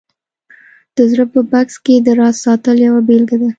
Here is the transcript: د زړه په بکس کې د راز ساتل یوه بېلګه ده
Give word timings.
د 0.95 0.97
زړه 1.11 1.25
په 1.33 1.39
بکس 1.51 1.75
کې 1.85 1.95
د 2.05 2.09
راز 2.19 2.35
ساتل 2.45 2.75
یوه 2.87 3.01
بېلګه 3.07 3.35
ده 3.41 3.49